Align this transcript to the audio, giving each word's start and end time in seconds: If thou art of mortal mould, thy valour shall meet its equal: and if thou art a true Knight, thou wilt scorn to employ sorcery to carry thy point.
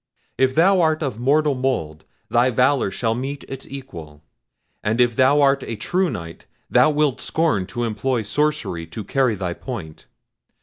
If 0.35 0.55
thou 0.55 0.81
art 0.81 1.03
of 1.03 1.19
mortal 1.19 1.53
mould, 1.53 2.05
thy 2.27 2.49
valour 2.49 2.89
shall 2.89 3.13
meet 3.13 3.43
its 3.47 3.67
equal: 3.69 4.23
and 4.83 4.99
if 4.99 5.15
thou 5.15 5.41
art 5.41 5.61
a 5.61 5.75
true 5.75 6.09
Knight, 6.09 6.47
thou 6.71 6.89
wilt 6.89 7.21
scorn 7.21 7.67
to 7.67 7.83
employ 7.83 8.23
sorcery 8.23 8.87
to 8.87 9.03
carry 9.03 9.35
thy 9.35 9.53
point. 9.53 10.07